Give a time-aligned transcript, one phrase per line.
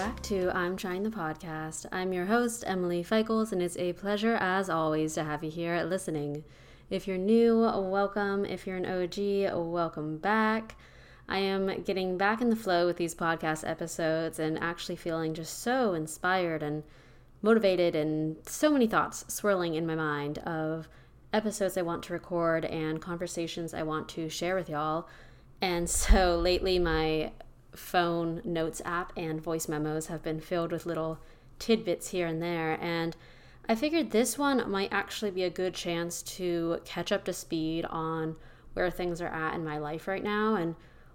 [0.00, 1.84] back to I'm Trying the Podcast.
[1.92, 5.82] I'm your host, Emily Feikls, and it's a pleasure, as always, to have you here
[5.82, 6.42] listening.
[6.88, 8.46] If you're new, welcome.
[8.46, 10.76] If you're an OG, welcome back.
[11.28, 15.58] I am getting back in the flow with these podcast episodes and actually feeling just
[15.58, 16.82] so inspired and
[17.42, 20.88] motivated, and so many thoughts swirling in my mind of
[21.34, 25.10] episodes I want to record and conversations I want to share with y'all.
[25.60, 27.32] And so lately, my
[27.74, 31.18] phone notes app and voice memos have been filled with little
[31.58, 32.78] tidbits here and there.
[32.80, 33.16] And
[33.68, 37.84] I figured this one might actually be a good chance to catch up to speed
[37.84, 38.36] on
[38.74, 40.56] where things are at in my life right now.
[40.56, 40.74] And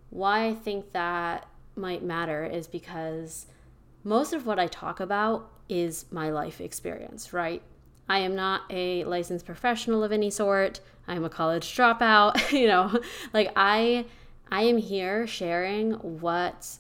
[0.10, 3.48] why I think that might matter is because
[4.04, 7.62] most of what I talk about is my life experience, right?
[8.08, 10.80] I am not a licensed professional of any sort.
[11.08, 12.52] I'm a college dropout.
[12.58, 13.00] you know,
[13.34, 14.06] like I
[14.52, 16.78] I am here sharing what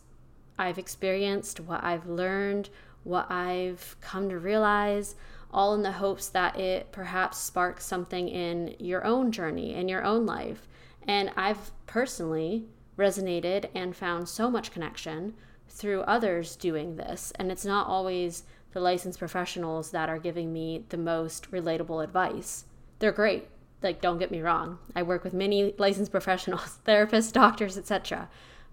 [0.57, 2.69] I've experienced, what I've learned,
[3.03, 5.15] what I've come to realize,
[5.51, 10.03] all in the hopes that it perhaps sparks something in your own journey, in your
[10.03, 10.67] own life.
[11.07, 12.65] And I've personally
[12.97, 15.33] resonated and found so much connection
[15.69, 17.31] through others doing this.
[17.35, 22.65] And it's not always the licensed professionals that are giving me the most relatable advice.
[22.99, 23.47] They're great
[23.81, 28.29] like don't get me wrong i work with many licensed professionals therapists doctors etc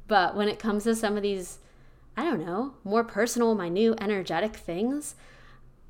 [0.09, 1.59] but when it comes to some of these
[2.17, 5.15] i don't know more personal minute energetic things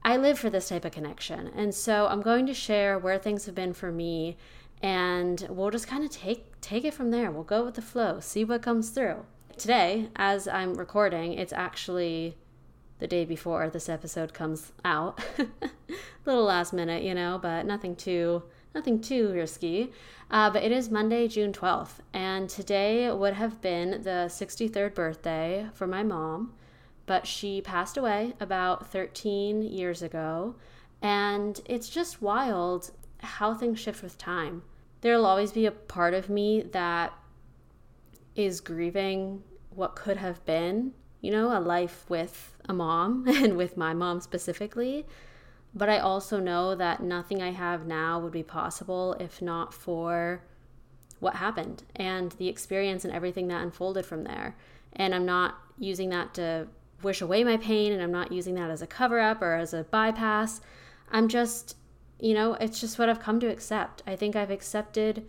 [0.04, 1.48] i live for this type of connection.
[1.54, 4.36] And so i'm going to share where things have been for me
[4.82, 7.30] and we'll just kind of take take it from there.
[7.30, 9.24] We'll go with the flow see what comes through.
[9.56, 12.36] Today as i'm recording it's actually
[12.98, 15.20] the day before this episode comes out.
[16.26, 18.42] Little last minute you know but nothing too
[18.74, 19.92] nothing too risky.
[20.30, 25.66] Uh, but it is Monday, June 12th, and today would have been the 63rd birthday
[25.74, 26.54] for my mom,
[27.04, 30.54] but she passed away about 13 years ago.
[31.02, 34.62] And it's just wild how things shift with time.
[35.02, 37.12] There'll always be a part of me that
[38.34, 43.76] is grieving what could have been, you know, a life with a mom and with
[43.76, 45.06] my mom specifically.
[45.74, 50.42] But I also know that nothing I have now would be possible if not for
[51.18, 54.56] what happened and the experience and everything that unfolded from there.
[54.92, 56.68] And I'm not using that to
[57.02, 59.72] wish away my pain and I'm not using that as a cover up or as
[59.72, 60.60] a bypass.
[61.10, 61.76] I'm just,
[62.18, 64.02] you know, it's just what I've come to accept.
[64.06, 65.26] I think I've accepted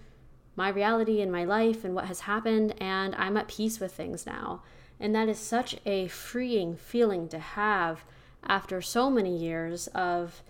[0.56, 4.26] my reality and my life and what has happened, and I'm at peace with things
[4.26, 4.62] now.
[5.00, 8.04] And that is such a freeing feeling to have
[8.48, 10.42] after so many years of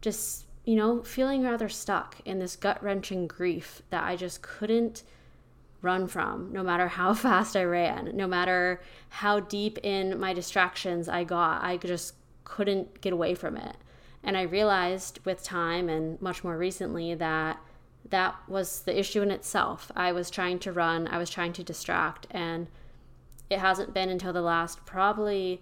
[0.00, 5.02] just, you know, feeling rather stuck in this gut wrenching grief that I just couldn't
[5.82, 11.08] run from, no matter how fast I ran, no matter how deep in my distractions
[11.08, 11.62] I got.
[11.62, 13.76] I just couldn't get away from it.
[14.22, 17.60] And I realized with time and much more recently that
[18.10, 19.92] that was the issue in itself.
[19.94, 22.66] I was trying to run, I was trying to distract, and
[23.50, 25.60] it hasn't been until the last probably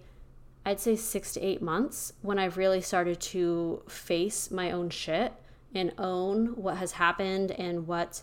[0.67, 5.33] I'd say six to eight months when I've really started to face my own shit
[5.73, 8.23] and own what has happened and what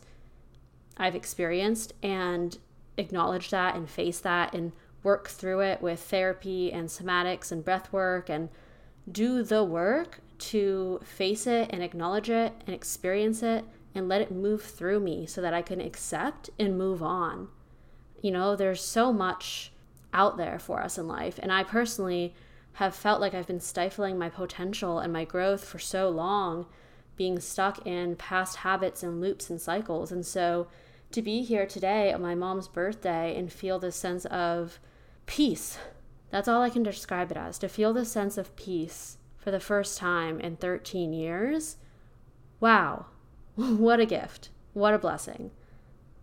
[0.98, 2.58] I've experienced and
[2.98, 4.74] acknowledge that and face that and
[5.04, 8.50] work through it with therapy and somatics and breath work and
[9.10, 13.64] do the work to face it and acknowledge it and experience it
[13.96, 17.48] and let it move through me so that I can accept and move on.
[18.22, 19.73] You know, there's so much
[20.14, 21.40] out there for us in life.
[21.42, 22.34] And I personally
[22.74, 26.66] have felt like I've been stifling my potential and my growth for so long,
[27.16, 30.12] being stuck in past habits and loops and cycles.
[30.12, 30.68] And so
[31.12, 34.80] to be here today on my mom's birthday and feel this sense of
[35.26, 35.78] peace,
[36.32, 37.60] that's all I can describe it as.
[37.60, 41.78] To feel this sense of peace for the first time in 13 years,
[42.60, 43.06] wow,
[43.56, 44.50] what a gift.
[44.74, 45.52] What a blessing.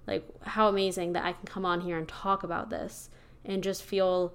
[0.08, 3.10] Like, how amazing that I can come on here and talk about this
[3.44, 4.32] and just feel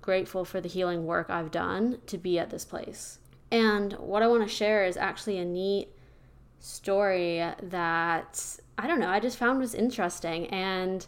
[0.00, 3.18] grateful for the healing work I've done to be at this place.
[3.50, 5.88] And what I want to share is actually a neat
[6.60, 11.06] story that I don't know, I just found was interesting and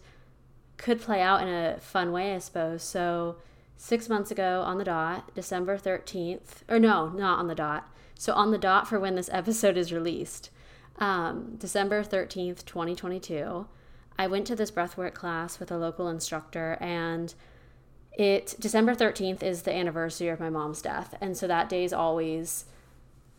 [0.76, 2.82] could play out in a fun way, I suppose.
[2.82, 3.36] So,
[3.76, 7.88] six months ago on the dot, December 13th, or no, not on the dot.
[8.14, 10.50] So, on the dot for when this episode is released,
[10.98, 13.66] um, December 13th, 2022,
[14.18, 17.34] I went to this breathwork class with a local instructor, and
[18.12, 21.14] it December 13th is the anniversary of my mom's death.
[21.20, 22.66] And so that day is always,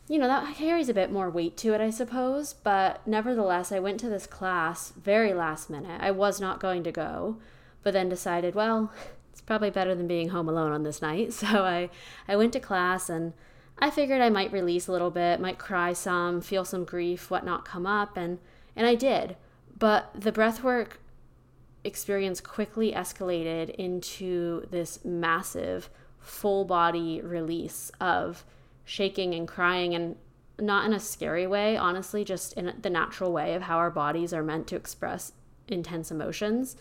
[0.07, 2.53] you know, that carries a bit more weight to it, I suppose.
[2.53, 6.01] But nevertheless, I went to this class very last minute.
[6.01, 7.37] I was not going to go,
[7.83, 8.91] but then decided, well,
[9.31, 11.33] it's probably better than being home alone on this night.
[11.41, 11.89] So I,
[12.27, 13.33] I went to class and
[13.79, 17.65] I figured I might release a little bit, might cry some, feel some grief, whatnot
[17.65, 18.37] come up, and
[18.75, 19.35] and I did.
[19.81, 20.97] But the breathwork
[21.83, 25.89] experience quickly escalated into this massive
[26.19, 28.45] full body release of
[28.85, 30.17] shaking and crying and
[30.59, 34.35] not in a scary way, honestly, just in the natural way of how our bodies
[34.35, 35.31] are meant to express
[35.67, 36.75] intense emotions.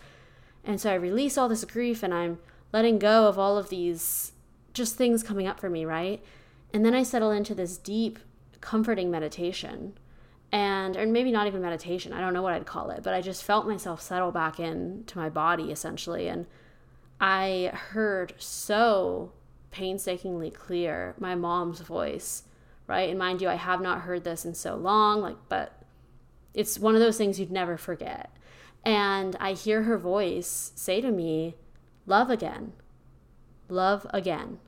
[0.63, 2.37] And so I release all this grief and I'm
[2.71, 4.33] letting go of all of these
[4.73, 6.23] just things coming up for me, right?
[6.71, 8.19] And then I settle into this deep,
[8.61, 9.97] comforting meditation.
[10.51, 13.21] And, or maybe not even meditation, I don't know what I'd call it, but I
[13.21, 16.27] just felt myself settle back into my body essentially.
[16.27, 16.45] And
[17.21, 19.31] I heard so
[19.71, 22.43] painstakingly clear my mom's voice,
[22.87, 23.09] right?
[23.09, 25.81] And mind you, I have not heard this in so long, like, but
[26.53, 28.29] it's one of those things you'd never forget.
[28.83, 31.55] And I hear her voice say to me,
[32.07, 32.73] Love again,
[33.69, 34.59] love again.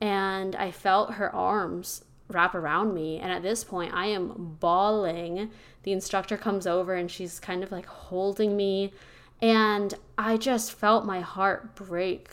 [0.00, 2.04] And I felt her arms
[2.34, 3.18] wrap around me.
[3.18, 5.50] And at this point, I am bawling.
[5.82, 8.92] The instructor comes over and she's kind of like holding me.
[9.40, 12.30] And I just felt my heart break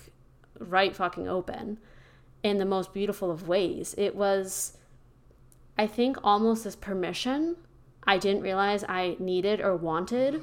[0.59, 1.79] right fucking open
[2.43, 3.95] in the most beautiful of ways.
[3.97, 4.77] It was,
[5.77, 7.55] I think, almost this permission
[8.09, 10.41] I didn't realize I needed or wanted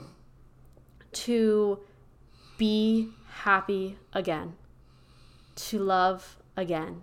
[1.12, 1.80] to
[2.58, 4.54] be happy again,
[5.56, 7.02] to love again.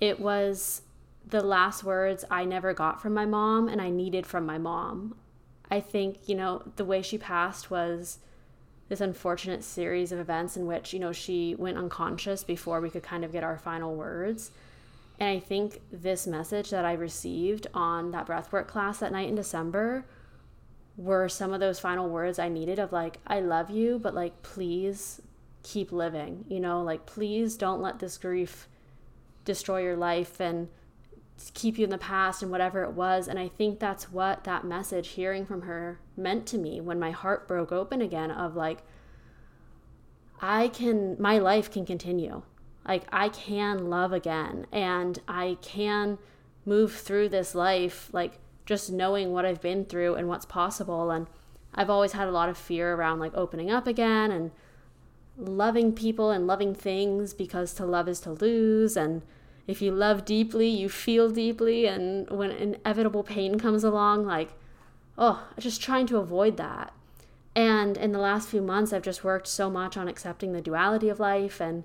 [0.00, 0.82] It was
[1.30, 5.14] the last words I never got from my mom and I needed from my mom.
[5.70, 8.18] I think, you know, the way she passed was
[8.88, 13.04] this unfortunate series of events in which, you know, she went unconscious before we could
[13.04, 14.50] kind of get our final words.
[15.20, 19.36] And I think this message that I received on that breathwork class that night in
[19.36, 20.06] December
[20.96, 24.42] were some of those final words I needed of like, I love you, but like,
[24.42, 25.20] please
[25.62, 28.66] keep living, you know, like, please don't let this grief
[29.44, 30.68] destroy your life and
[31.54, 33.28] keep you in the past and whatever it was.
[33.28, 37.10] And I think that's what that message, hearing from her, meant to me when my
[37.10, 38.82] heart broke open again of like,
[40.40, 42.42] I can, my life can continue.
[42.86, 46.18] Like, I can love again and I can
[46.64, 51.10] move through this life, like, just knowing what I've been through and what's possible.
[51.10, 51.26] And
[51.74, 54.50] I've always had a lot of fear around like opening up again and
[55.36, 58.96] loving people and loving things because to love is to lose.
[58.96, 59.22] And
[59.70, 61.86] if you love deeply, you feel deeply.
[61.86, 64.50] And when inevitable pain comes along, like,
[65.16, 66.92] oh, just trying to avoid that.
[67.54, 71.08] And in the last few months, I've just worked so much on accepting the duality
[71.08, 71.84] of life and,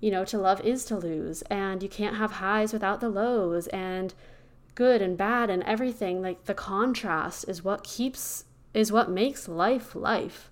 [0.00, 1.42] you know, to love is to lose.
[1.42, 3.66] And you can't have highs without the lows.
[3.68, 4.14] And
[4.74, 9.94] good and bad and everything, like the contrast is what keeps, is what makes life
[9.94, 10.50] life.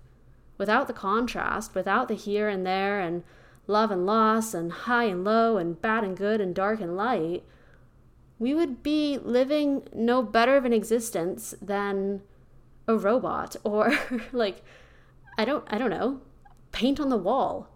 [0.57, 3.23] Without the contrast, without the here and there and
[3.67, 7.43] love and loss and high and low and bad and good and dark and light,
[8.39, 12.21] we would be living no better of an existence than
[12.87, 13.97] a robot or
[14.31, 14.63] like
[15.37, 16.21] I don't I don't know,
[16.71, 17.69] paint on the wall.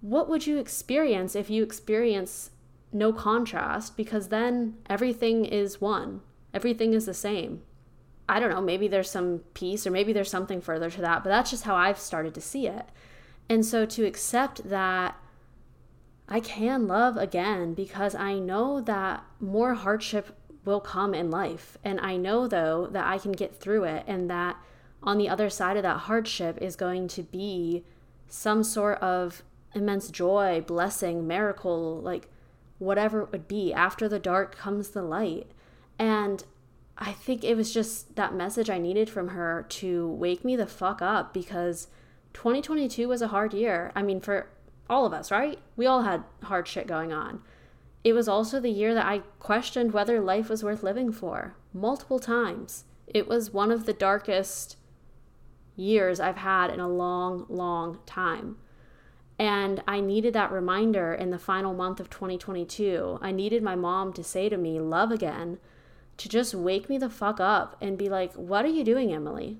[0.00, 2.50] What would you experience if you experience
[2.92, 6.20] no contrast because then everything is one.
[6.54, 7.62] Everything is the same.
[8.28, 11.30] I don't know, maybe there's some peace or maybe there's something further to that, but
[11.30, 12.86] that's just how I've started to see it.
[13.48, 15.16] And so to accept that
[16.28, 21.78] I can love again because I know that more hardship will come in life.
[21.82, 24.56] And I know, though, that I can get through it and that
[25.02, 27.84] on the other side of that hardship is going to be
[28.28, 29.42] some sort of
[29.74, 32.28] immense joy, blessing, miracle, like
[32.78, 33.72] whatever it would be.
[33.72, 35.50] After the dark comes the light.
[35.98, 36.44] And
[36.98, 40.66] I think it was just that message I needed from her to wake me the
[40.66, 41.88] fuck up because
[42.34, 43.92] 2022 was a hard year.
[43.94, 44.48] I mean, for
[44.88, 45.58] all of us, right?
[45.76, 47.42] We all had hard shit going on.
[48.04, 52.18] It was also the year that I questioned whether life was worth living for multiple
[52.18, 52.84] times.
[53.06, 54.76] It was one of the darkest
[55.76, 58.56] years I've had in a long, long time.
[59.38, 63.18] And I needed that reminder in the final month of 2022.
[63.22, 65.58] I needed my mom to say to me, love again,
[66.16, 69.58] to just wake me the fuck up and be like, what are you doing, Emily?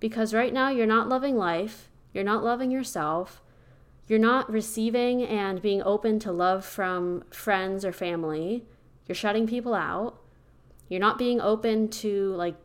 [0.00, 3.42] Because right now you're not loving life, you're not loving yourself,
[4.06, 8.64] you're not receiving and being open to love from friends or family.
[9.06, 10.20] You're shutting people out.
[10.88, 12.56] You're not being open to like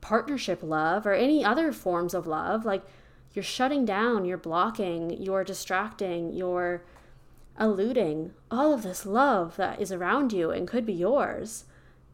[0.00, 2.64] partnership love or any other forms of love.
[2.64, 2.82] Like
[3.34, 6.82] you're shutting down, you're blocking, you're distracting, you're
[7.58, 11.64] eluding all of this love that is around you and could be yours.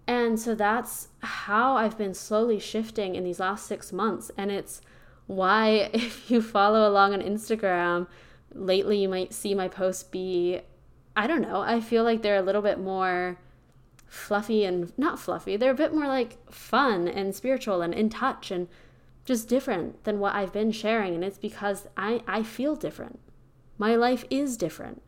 [0.09, 4.31] And so that's how I've been slowly shifting in these last six months.
[4.37, 4.81] And it's
[5.27, 8.07] why, if you follow along on Instagram,
[8.53, 10.61] lately you might see my posts be,
[11.17, 13.39] I don't know, I feel like they're a little bit more
[14.07, 15.57] fluffy and not fluffy.
[15.57, 18.69] They're a bit more like fun and spiritual and in touch and
[19.25, 21.15] just different than what I've been sharing.
[21.15, 23.19] And it's because I, I feel different.
[23.79, 25.03] My life is different.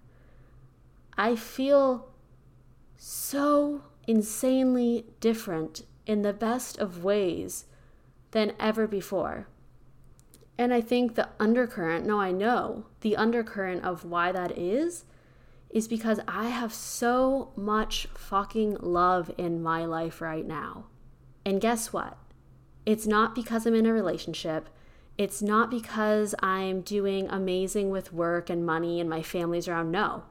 [1.17, 2.09] I feel
[2.97, 7.67] so insanely different in the best of ways
[8.33, 9.47] than ever before.
[10.59, 15.05] And I think the undercurrent, no, I know the undercurrent of why that is,
[15.71, 20.87] is because I have so much fucking love in my life right now.
[21.45, 22.19] And guess what?
[22.85, 24.69] It's not because I'm in a relationship.
[25.17, 29.93] It's not because I'm doing amazing with work and money and my family's around.
[29.93, 30.25] No,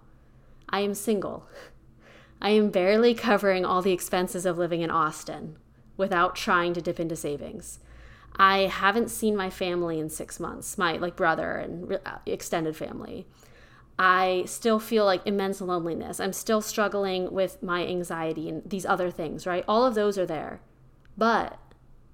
[0.70, 1.48] I am single.
[2.42, 5.58] I am barely covering all the expenses of living in Austin
[5.96, 7.80] without trying to dip into savings.
[8.38, 13.28] I haven't seen my family in six months, my like brother and uh, extended family.
[14.00, 16.20] I still feel like immense loneliness.
[16.20, 19.66] I'm still struggling with my anxiety and these other things, right?
[19.68, 20.62] All of those are there.
[21.18, 21.58] But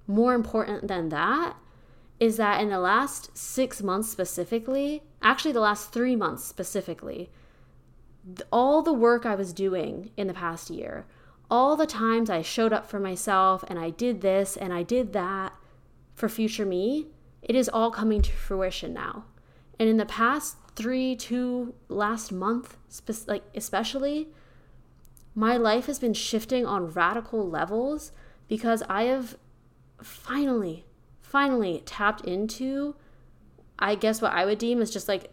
[0.06, 1.56] more important than that
[2.18, 7.30] is that in the last six months specifically, actually, the last three months specifically,
[8.50, 11.04] all the work I was doing in the past year,
[11.50, 15.12] all the times I showed up for myself and I did this and I did
[15.12, 15.52] that,
[16.14, 17.08] for future me,
[17.42, 19.24] it is all coming to fruition now.
[19.78, 24.28] And in the past three, two, last month, spe- like especially,
[25.34, 28.12] my life has been shifting on radical levels
[28.48, 29.36] because I have
[30.00, 30.84] finally,
[31.20, 32.94] finally tapped into,
[33.78, 35.30] I guess what I would deem as just like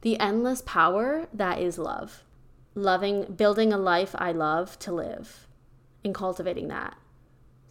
[0.00, 2.24] the endless power that is love.
[2.74, 5.46] Loving, building a life I love to live
[6.02, 6.96] and cultivating that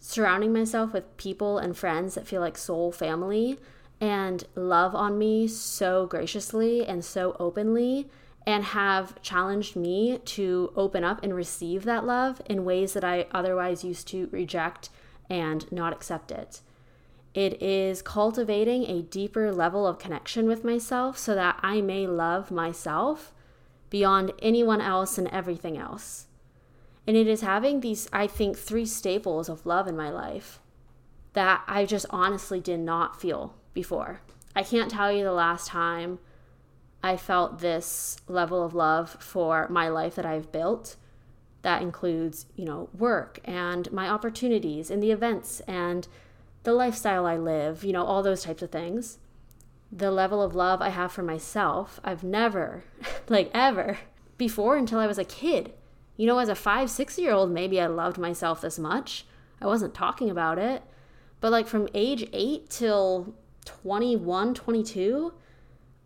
[0.04, 3.56] surrounding myself with people and friends that feel like soul family
[4.00, 8.10] and love on me so graciously and so openly
[8.44, 13.26] and have challenged me to open up and receive that love in ways that I
[13.30, 14.90] otherwise used to reject
[15.30, 16.62] and not accept it.
[17.32, 22.50] It is cultivating a deeper level of connection with myself so that I may love
[22.50, 23.32] myself
[23.88, 26.26] beyond anyone else and everything else.
[27.06, 30.60] And it is having these, I think, three staples of love in my life
[31.32, 34.20] that I just honestly did not feel before.
[34.54, 36.18] I can't tell you the last time
[37.02, 40.96] I felt this level of love for my life that I've built.
[41.62, 46.06] That includes, you know, work and my opportunities and the events and
[46.64, 49.18] the lifestyle I live, you know, all those types of things.
[49.90, 52.84] The level of love I have for myself, I've never,
[53.28, 53.98] like ever,
[54.38, 55.72] before until I was a kid.
[56.22, 59.26] You know, as a five, six year old, maybe I loved myself this much.
[59.60, 60.84] I wasn't talking about it.
[61.40, 65.32] But like from age eight till 21, 22,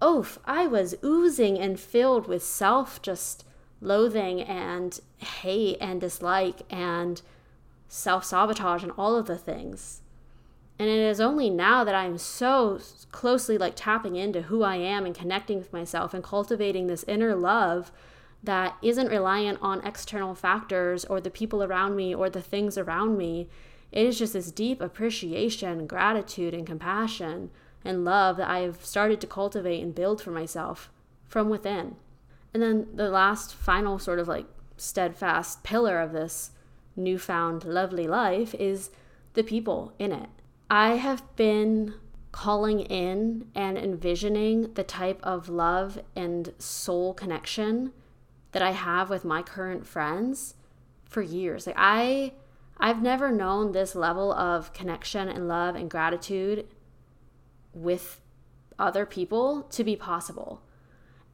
[0.02, 3.44] oof, I was oozing and filled with self just
[3.82, 7.20] loathing and hate and dislike and
[7.86, 10.00] self sabotage and all of the things.
[10.78, 12.80] And it is only now that I'm so
[13.12, 17.34] closely like tapping into who I am and connecting with myself and cultivating this inner
[17.34, 17.92] love
[18.42, 23.16] that isn't reliant on external factors or the people around me or the things around
[23.16, 23.48] me.
[23.92, 27.50] It is just this deep appreciation, gratitude, and compassion
[27.84, 30.90] and love that I've started to cultivate and build for myself
[31.28, 31.96] from within.
[32.52, 36.50] And then the last, final sort of like steadfast pillar of this
[36.96, 38.90] newfound lovely life is
[39.34, 40.28] the people in it.
[40.70, 41.94] I have been
[42.32, 47.92] calling in and envisioning the type of love and soul connection
[48.56, 50.54] that I have with my current friends
[51.04, 51.66] for years.
[51.66, 52.32] Like I
[52.78, 56.66] I've never known this level of connection and love and gratitude
[57.74, 58.22] with
[58.78, 60.62] other people to be possible.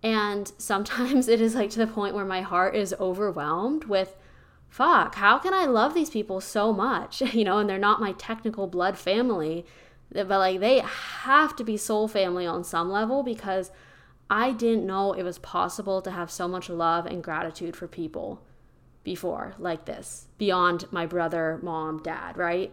[0.03, 4.17] And sometimes it is like to the point where my heart is overwhelmed with
[4.69, 7.23] fuck, how can I love these people so much?
[7.33, 9.65] You know, and they're not my technical blood family,
[10.13, 13.71] but like they have to be soul family on some level because
[14.33, 18.43] I didn't know it was possible to have so much love and gratitude for people
[19.05, 22.73] before, like this, beyond my brother, mom, dad, right?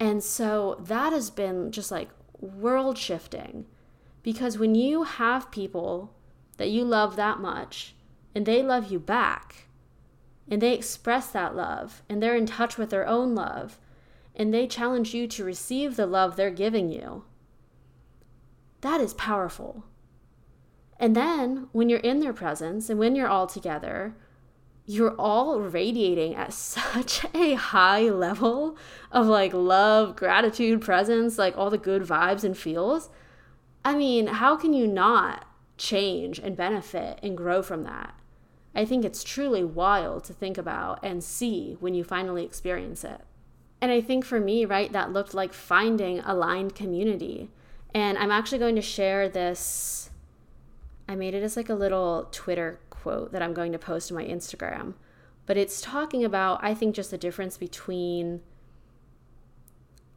[0.00, 2.08] And so that has been just like
[2.40, 3.66] world shifting
[4.24, 6.16] because when you have people
[6.56, 7.94] that you love that much
[8.34, 9.68] and they love you back
[10.48, 13.78] and they express that love and they're in touch with their own love
[14.34, 17.22] and they challenge you to receive the love they're giving you,
[18.80, 19.84] that is powerful.
[21.02, 24.14] And then when you're in their presence and when you're all together,
[24.86, 28.78] you're all radiating at such a high level
[29.10, 33.10] of like love, gratitude, presence, like all the good vibes and feels.
[33.84, 35.44] I mean, how can you not
[35.82, 38.14] change and benefit and grow from that.
[38.74, 43.20] I think it's truly wild to think about and see when you finally experience it.
[43.80, 47.50] And I think for me, right, that looked like finding aligned community.
[47.92, 50.10] And I'm actually going to share this.
[51.12, 54.14] I made it as like a little Twitter quote that I'm going to post to
[54.14, 54.94] my Instagram.
[55.44, 58.40] But it's talking about, I think, just the difference between.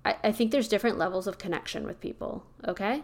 [0.05, 3.03] I, I think there's different levels of connection with people, okay?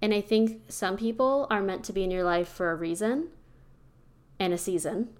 [0.00, 3.28] And I think some people are meant to be in your life for a reason
[4.40, 5.10] and a season.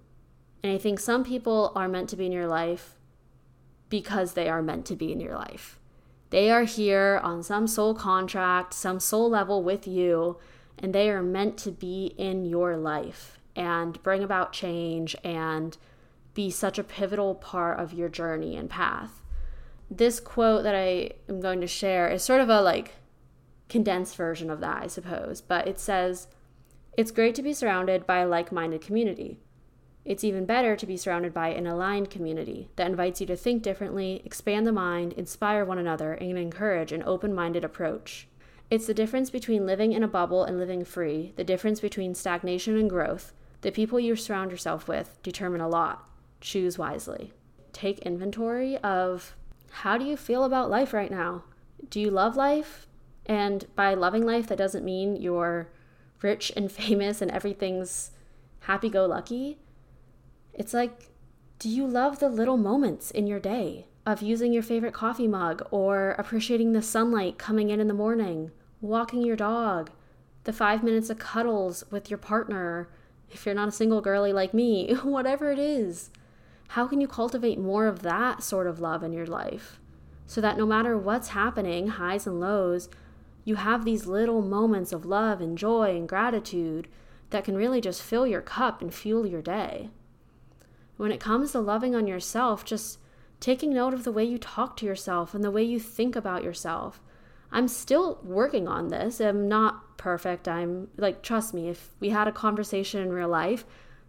[0.63, 2.95] And I think some people are meant to be in your life
[3.89, 5.77] because they are meant to be in your life.
[6.31, 10.39] They are here on some soul contract, some soul level with you,
[10.79, 15.77] and they are meant to be in your life and bring about change and
[16.33, 19.21] be such a pivotal part of your journey and path.
[19.89, 22.95] This quote that I am going to share is sort of a like
[23.69, 26.27] condensed version of that, I suppose, but it says,
[26.97, 29.39] It's great to be surrounded by a like minded community.
[30.05, 33.63] It's even better to be surrounded by an aligned community that invites you to think
[33.63, 38.27] differently, expand the mind, inspire one another, and encourage an open minded approach.
[38.69, 42.77] It's the difference between living in a bubble and living free, the difference between stagnation
[42.77, 43.33] and growth.
[43.61, 46.09] The people you surround yourself with determine a lot.
[46.41, 47.33] Choose wisely.
[47.71, 49.35] Take inventory of
[49.71, 51.43] how do you feel about life right now?
[51.89, 52.87] Do you love life?
[53.25, 55.69] And by loving life, that doesn't mean you're
[56.21, 58.11] rich and famous and everything's
[58.61, 59.59] happy go lucky.
[60.53, 61.09] It's like,
[61.59, 65.65] do you love the little moments in your day of using your favorite coffee mug
[65.71, 69.91] or appreciating the sunlight coming in in the morning, walking your dog,
[70.43, 72.89] the five minutes of cuddles with your partner,
[73.29, 76.09] if you're not a single girly like me, whatever it is?
[76.69, 79.79] How can you cultivate more of that sort of love in your life
[80.25, 82.89] so that no matter what's happening, highs and lows,
[83.45, 86.87] you have these little moments of love and joy and gratitude
[87.29, 89.89] that can really just fill your cup and fuel your day?
[90.97, 92.99] When it comes to loving on yourself, just
[93.43, 96.45] taking note of the way you talk to yourself and the way you think about
[96.45, 97.01] yourself.
[97.51, 99.19] I'm still working on this.
[99.19, 100.47] I'm not perfect.
[100.47, 103.65] I'm like, trust me, if we had a conversation in real life,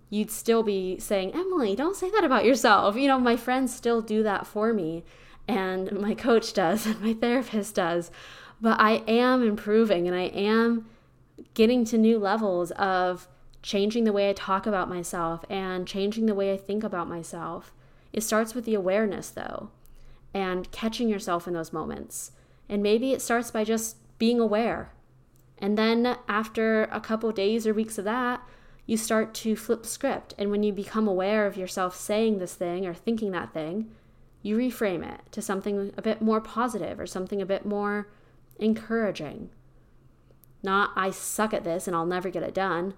[0.09, 2.95] you'd still be saying, Emily, don't say that about yourself.
[2.95, 5.03] You know, my friends still do that for me,
[5.49, 8.13] and my coach does, and my therapist does.
[8.61, 10.87] But I am improving and I am
[11.55, 13.27] getting to new levels of
[13.63, 17.75] changing the way I talk about myself and changing the way I think about myself.
[18.15, 19.71] It starts with the awareness, though,
[20.33, 22.31] and catching yourself in those moments.
[22.69, 24.93] And maybe it starts by just being aware.
[25.59, 28.41] And then after a couple days or weeks of that,
[28.87, 30.33] you start to flip script.
[30.39, 33.91] And when you become aware of yourself saying this thing or thinking that thing,
[34.43, 38.13] you reframe it to something a bit more positive or something a bit more
[38.61, 39.51] encouraging.
[40.63, 42.95] Not, I suck at this and I'll never get it done,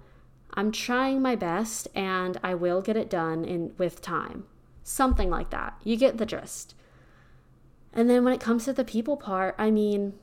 [0.52, 4.44] I'm trying my best and I will get it done in with time.
[4.88, 5.80] Something like that.
[5.82, 6.76] You get the gist.
[7.92, 10.14] And then when it comes to the people part, I mean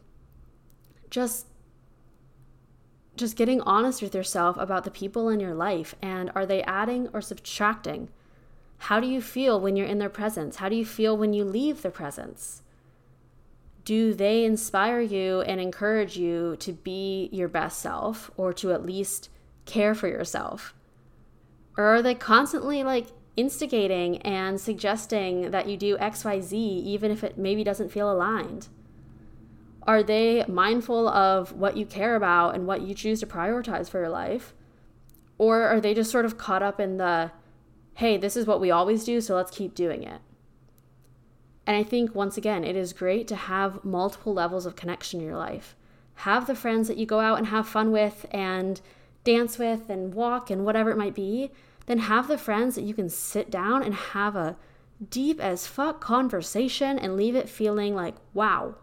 [1.09, 1.47] just
[3.17, 7.09] just getting honest with yourself about the people in your life and are they adding
[7.11, 8.07] or subtracting?
[8.77, 10.55] How do you feel when you're in their presence?
[10.55, 12.61] How do you feel when you leave their presence?
[13.83, 18.85] Do they inspire you and encourage you to be your best self or to at
[18.85, 19.27] least
[19.65, 20.73] care for yourself?
[21.77, 27.37] Or are they constantly like instigating and suggesting that you do XYZ even if it
[27.37, 28.67] maybe doesn't feel aligned?
[29.85, 33.99] Are they mindful of what you care about and what you choose to prioritize for
[33.99, 34.53] your life?
[35.37, 37.31] Or are they just sort of caught up in the,
[37.95, 40.21] hey, this is what we always do, so let's keep doing it?
[41.65, 45.25] And I think, once again, it is great to have multiple levels of connection in
[45.25, 45.75] your life.
[46.15, 48.79] Have the friends that you go out and have fun with and
[49.23, 51.51] dance with and walk and whatever it might be,
[51.85, 54.55] then have the friends that you can sit down and have a
[55.09, 58.75] deep as fuck conversation and leave it feeling like, wow,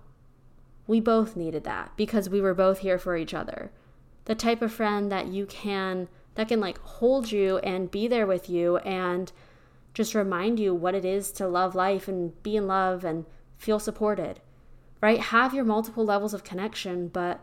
[0.86, 3.70] we both needed that because we were both here for each other.
[4.24, 8.26] The type of friend that you can, that can like hold you and be there
[8.26, 9.32] with you and
[9.94, 13.24] just remind you what it is to love life and be in love and
[13.56, 14.40] feel supported,
[15.00, 15.20] right?
[15.20, 17.40] Have your multiple levels of connection, but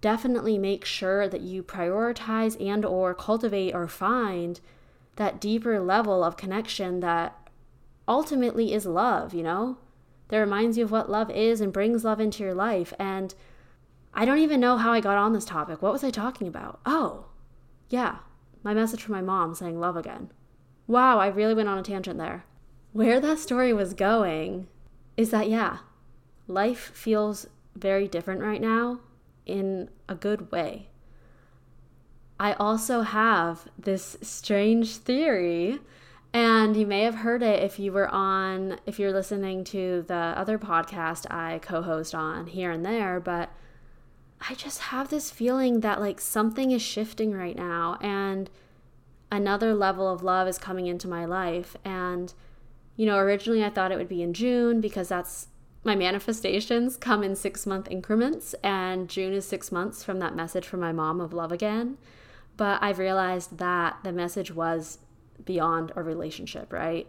[0.00, 4.60] definitely make sure that you prioritize and or cultivate or find
[5.20, 7.36] that deeper level of connection that
[8.08, 9.76] ultimately is love, you know?
[10.28, 12.94] That reminds you of what love is and brings love into your life.
[12.98, 13.34] And
[14.14, 15.82] I don't even know how I got on this topic.
[15.82, 16.80] What was I talking about?
[16.86, 17.26] Oh,
[17.90, 18.20] yeah,
[18.62, 20.32] my message from my mom saying love again.
[20.86, 22.46] Wow, I really went on a tangent there.
[22.94, 24.68] Where that story was going
[25.18, 25.80] is that, yeah,
[26.48, 29.00] life feels very different right now
[29.44, 30.88] in a good way.
[32.40, 35.78] I also have this strange theory.
[36.32, 40.14] And you may have heard it if you were on, if you're listening to the
[40.14, 43.50] other podcast I co host on here and there, but
[44.48, 48.48] I just have this feeling that like something is shifting right now and
[49.30, 51.76] another level of love is coming into my life.
[51.84, 52.32] And,
[52.96, 55.48] you know, originally I thought it would be in June because that's
[55.84, 60.66] my manifestations come in six month increments, and June is six months from that message
[60.66, 61.96] from my mom of love again.
[62.60, 64.98] But I've realized that the message was
[65.42, 67.06] beyond a relationship, right?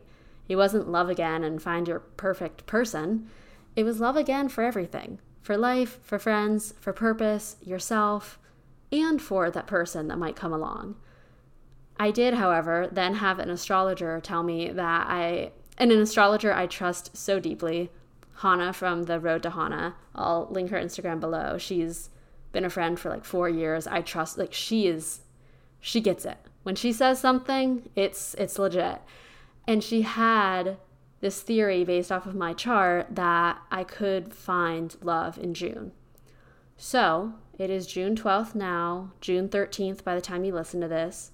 [0.48, 3.28] It wasn't love again and find your perfect person.
[3.76, 8.40] It was love again for everything for life, for friends, for purpose, yourself,
[8.94, 10.96] and for that person that might come along.
[12.00, 16.66] I did, however, then have an astrologer tell me that I, and an astrologer I
[16.66, 17.92] trust so deeply,
[18.38, 19.96] Hannah from the Road to Hannah.
[20.16, 21.58] I'll link her Instagram below.
[21.58, 22.10] She's
[22.54, 23.86] been a friend for like four years.
[23.86, 25.20] I trust, like, she is,
[25.82, 26.38] she gets it.
[26.64, 29.02] When she says something, it's it's legit.
[29.68, 30.78] And she had
[31.20, 35.92] this theory based off of my chart that I could find love in June.
[36.78, 41.32] So it is June 12th now, June 13th by the time you listen to this.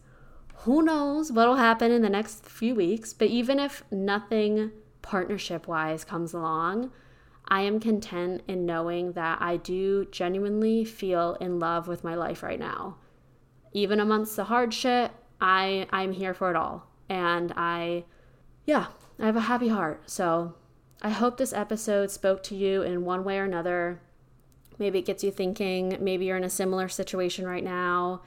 [0.62, 6.04] Who knows what'll happen in the next few weeks, but even if nothing partnership wise
[6.04, 6.92] comes along,
[7.48, 12.44] I am content in knowing that I do genuinely feel in love with my life
[12.44, 12.98] right now.
[13.74, 16.88] Even amongst the hard shit, I I'm here for it all.
[17.10, 18.06] And I
[18.66, 18.88] yeah,
[19.20, 20.10] I have a happy heart.
[20.10, 20.56] So
[21.02, 24.02] I hope this episode spoke to you in one way or another.
[24.80, 25.98] Maybe it gets you thinking.
[26.00, 28.22] Maybe you're in a similar situation right now.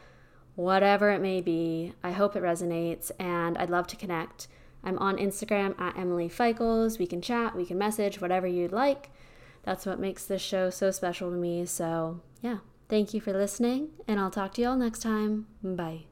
[0.56, 4.48] Whatever it may be, I hope it resonates and I'd love to connect.
[4.82, 6.98] I'm on Instagram at Emily Feikls.
[6.98, 9.10] We can chat, we can message, whatever you'd like.
[9.62, 11.66] That's what makes this show so special to me.
[11.66, 12.58] So, yeah,
[12.90, 15.46] thank you for listening, and I'll talk to you all next time.
[15.62, 16.09] Bye.